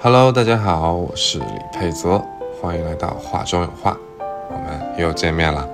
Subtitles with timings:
[0.00, 2.20] Hello，大家好，我是李佩泽，
[2.60, 3.96] 欢迎来到画中有画，
[4.50, 5.66] 我们又见面了。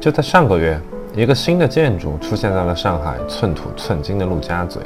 [0.00, 0.80] 就在上个月，
[1.14, 4.80] 一个新的建筑出现在了上海寸土寸金的陆家嘴。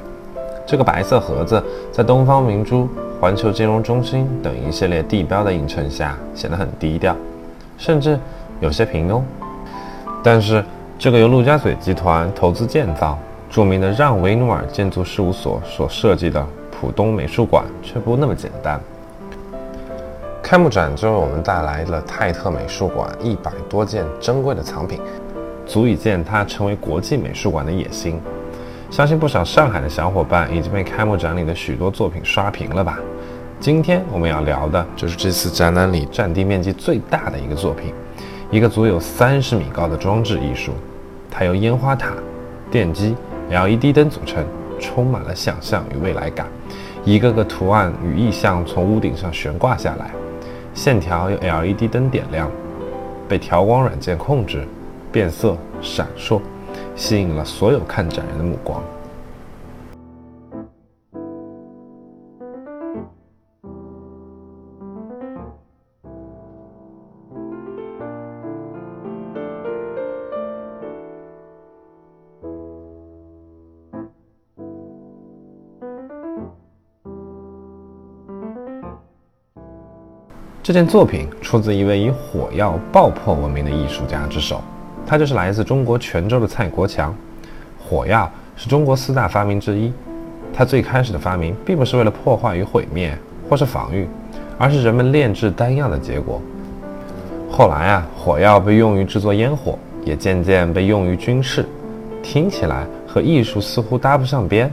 [0.67, 1.63] 这个白色盒子
[1.93, 2.89] 在东方明珠、
[3.21, 7.17] 环球金融中心等一系列地标的映衬下，显得很低调，
[7.79, 8.19] 甚至
[8.61, 9.23] 有些平庸。
[10.23, 10.65] 但是，
[10.99, 13.17] 这个由陆家嘴集团投资建造、
[13.49, 16.45] 著名的让·维努尔建筑事务所所设计的。
[16.81, 18.81] 浦东美术馆却不那么简单。
[20.43, 24.99] 开幕展就为我们带来了泰特美术馆一百多件珍贵的藏品，
[25.67, 28.19] 足以见它成为国际美术馆的野心。
[28.91, 32.99] 相信不少上海的小伙伴已经被开幕展里的许多作品刷屏了吧？
[33.61, 37.93] 今天我们要聊的就是这次展览里占地面积最大的一个作品，
[38.51, 40.73] 一个足有三十米高的装置艺术。
[41.31, 42.15] 它由烟花塔、
[42.71, 43.15] 电机、
[43.51, 44.45] LED 灯组成。
[44.81, 46.47] 充满了想象与未来感，
[47.05, 50.11] 一个个图案与意象从屋顶上悬挂下来，
[50.75, 52.51] 线条由 LED 灯点亮，
[53.29, 54.67] 被调光软件控制，
[55.13, 56.41] 变色闪烁，
[56.97, 58.83] 吸引了所有看展人的目光。
[80.63, 84.63] 这件作品出自一位以火药爆破闻名的艺术家之手，
[85.07, 87.15] 他就是来自中国泉州的蔡国强。
[87.79, 89.91] 火药是中国四大发明之一，
[90.53, 93.17] 它最开始的发明并不是为了破坏与毁灭，
[93.49, 94.07] 或是防御，
[94.59, 96.43] 而是人们炼制丹药的结果。
[97.51, 101.65] 后来啊，火药被用于制作烟火，也渐渐被用于军事。
[102.23, 104.71] 听起来和艺术似乎搭不上边。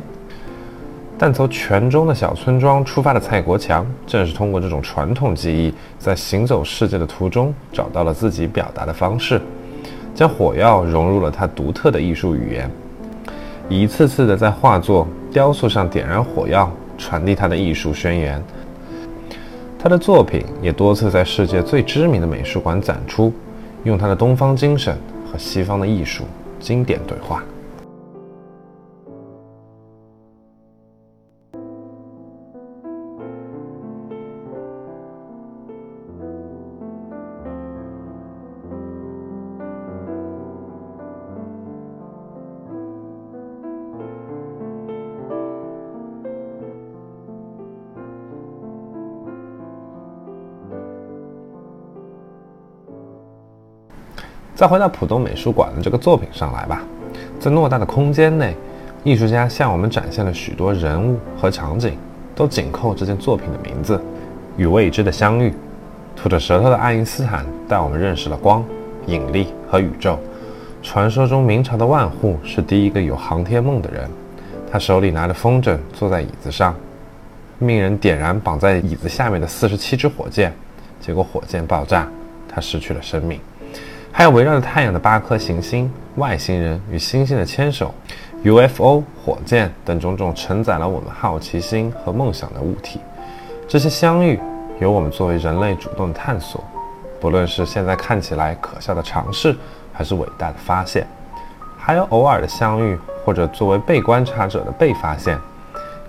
[1.19, 9.41] 但从泉州的小村庄出发的蔡国强，正是通过这种传统技艺，在行走世界的途中找到了自己表达的方式，
[10.13, 12.69] 将火药融入了他独特的艺术语言，
[13.67, 18.39] 一次次的在画作、雕塑上点燃火药，传递他的艺术宣言。
[19.79, 23.33] 他的作品也多次在世界最知名的美术馆展出，
[23.85, 24.95] 用他的东方精神
[25.31, 26.25] 和西方的艺术
[26.59, 27.43] 经典对话。
[54.57, 56.81] 再回到浦东美术馆的这个作品上来吧，
[57.39, 58.55] 在偌大的空间内，
[59.03, 61.95] 艺术家向我们展现了许多人物和场景，
[62.33, 64.01] 都紧扣这件作品的名字——
[64.57, 65.53] 与未知的相遇。
[66.15, 68.65] 吐着舌头的爱因斯坦带我们认识了光、
[69.05, 70.17] 引力和宇宙。
[70.81, 74.09] 传说中明朝的万户是第一个有航天梦的人，
[74.71, 76.73] 他手里拿着风筝，坐在椅子上，
[77.59, 80.51] 命人点燃绑在椅子下面的四十七支火箭，
[80.99, 82.07] 结果火箭爆炸，
[82.49, 83.39] 他失去了生命。
[84.17, 87.93] 还有围绕着太阳的八颗行星、外星人与星星的牵手、
[88.43, 92.99] UFO、火箭等种种承载了我们好奇心和梦想的物体。
[93.67, 94.39] 这些相遇
[94.79, 96.63] 由我们作为人类主动探索，
[97.21, 99.55] 不论是现在看起来可笑的尝试，
[99.93, 101.03] 还是伟大的发现；
[101.77, 105.37] 还有偶尔的相遇，或者作为被观察者的被发现。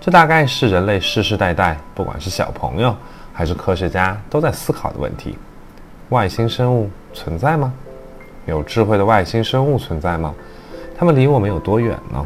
[0.01, 2.95] 这大概是人类世世代代，不管是小朋友
[3.31, 5.37] 还是科学家，都在思考的问题：
[6.09, 7.71] 外星生物存在吗？
[8.49, 10.33] 有智慧的外星生物存在吗？
[10.97, 12.25] 他们离我们有多远呢？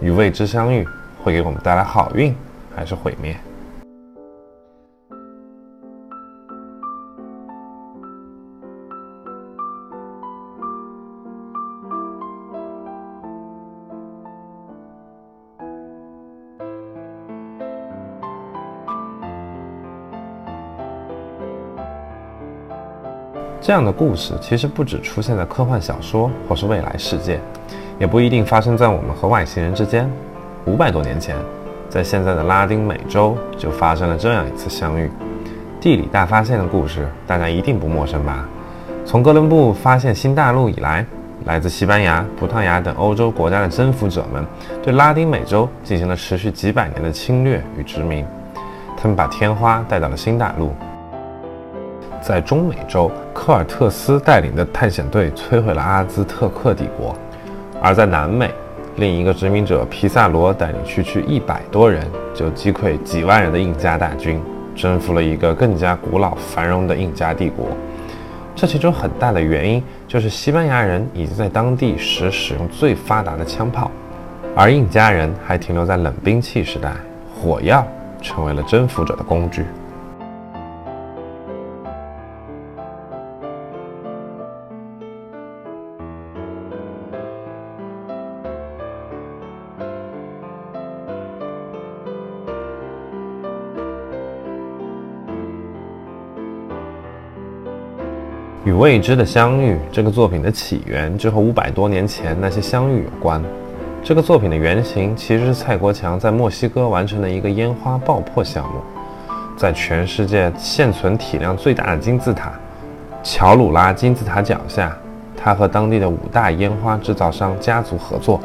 [0.00, 0.86] 与未知相遇
[1.22, 2.34] 会给我们带来好运，
[2.74, 3.36] 还是毁灭？
[23.66, 27.40] 这样的故事其实不只出现在科幻小说或是未来世界，
[27.98, 30.06] 也不一定发生在我们和外星人之间。
[30.66, 31.34] 五百多年前，
[31.88, 35.10] 在现在的拉丁美洲就发生了这样一次相遇。
[35.80, 38.46] 地理大发现的故事大家一定不陌生吧？
[39.06, 41.02] 从哥伦布发现新大陆以来，
[41.46, 44.44] 来自西班牙、葡萄牙等欧洲国家的征服者们
[44.82, 48.26] 对拉丁美洲进行了持续几百年的侵略与殖民。
[48.94, 50.74] 他们把天花带到了新大陆。
[52.26, 57.14] 在中美洲，科尔特斯带领的探险队摧毁了阿兹特克帝国；
[57.82, 58.50] 而在南美，
[58.96, 64.40] 另一个殖民者皮萨罗带领区区一百多人，就击溃几万人的印加大军，
[64.74, 67.66] 征服了一个更加古老繁荣的印加帝国。
[68.56, 73.90] 这其中很大的原因就是西班牙人已经在当地时使用最发达的枪炮，
[74.56, 76.90] 而印加人还停留在冷兵器时代，
[77.34, 77.86] 火药
[78.22, 79.66] 成为了征服者的工具。
[98.64, 103.42] 与未知的相遇这个作品的起源就和五百多年前那些相遇有关。
[104.02, 108.80] 这个作品的原型其实是蔡国强在墨西哥完成的一个烟花爆破项目。
[109.54, 112.52] 在全世界现存体量最大的金字塔——
[113.22, 114.96] 乔鲁拉金字塔脚下，
[115.36, 118.40] 他和当地的五大烟花制造商家族合作，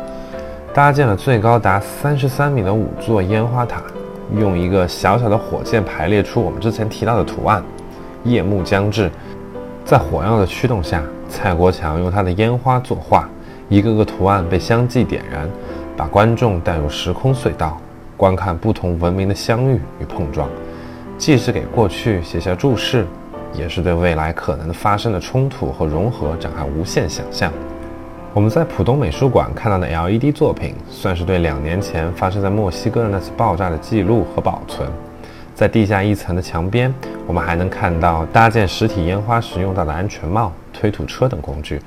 [0.74, 3.82] 搭建了最高达三十三米的五座烟花塔，
[4.38, 7.64] 用一个小小的火箭排列出我们之前提到的图案。
[8.26, 9.10] 夜幕将至。
[9.90, 13.28] 在火药的驱动下，蔡国强用他的烟花作画，
[13.70, 15.50] 一个个图案被相继点燃，
[15.98, 17.76] 把观众带入时空隧道，
[18.16, 20.48] 观看不同文明的相遇与碰撞，
[21.18, 23.08] 既是给过去写下注释，
[23.52, 27.52] 也是对未来可能发生的冲突和融合展开无限想象。
[28.36, 34.88] 我们在浦东美术馆看到的 LED 作品，算是对两年前发生在墨西哥的那次爆炸的记录和保存。
[35.60, 36.90] 在地下一层的墙边，
[37.28, 41.82] 我们还能看到搭建实体烟花时用到的安全帽、推土车等工具。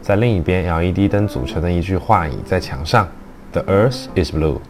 [0.00, 3.08] 在另一边，LED 灯组成的一句话已在墙上
[3.50, 4.60] ：“The Earth is blue。”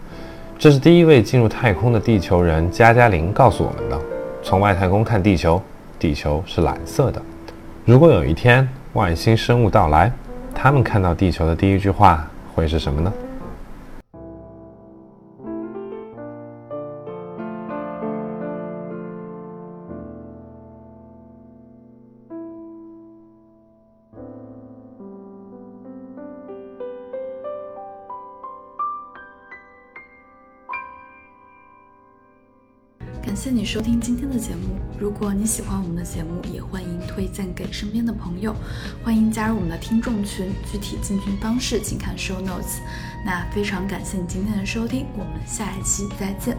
[0.58, 4.00] 这是第一位进入太空的地球人加加林告诉我们的。
[4.42, 5.60] 从外太空看地球，
[5.98, 7.20] 地球是蓝色的。
[7.84, 10.10] 如果有一天外星生物到来，
[10.54, 13.12] 他们看到地球的第一句话会是什么呢？
[33.36, 34.78] 感谢你收听今天的节目。
[34.98, 38.56] 如果你喜欢我们的节目，也欢迎推荐给身边的朋友。
[39.04, 42.78] 欢迎加入我们的听众群，具体进群方式请看 show notes。
[43.26, 46.56] 那非常感谢你今天的收听，我们下一期再见。